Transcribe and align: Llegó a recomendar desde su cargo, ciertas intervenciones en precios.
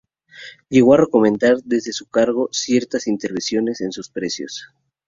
Llegó 0.69 0.95
a 0.95 0.97
recomendar 0.97 1.57
desde 1.63 1.93
su 1.93 2.07
cargo, 2.07 2.49
ciertas 2.51 3.05
intervenciones 3.05 3.81
en 3.81 3.91
precios. 4.11 4.67